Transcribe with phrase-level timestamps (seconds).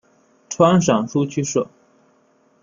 [0.49, 1.69] 川陕苏区设。